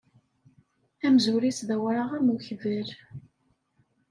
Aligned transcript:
Amzur-is 1.07 1.59
d 1.67 1.69
awraɣ 1.75 2.09
am 2.17 2.27
ukbal. 2.33 2.89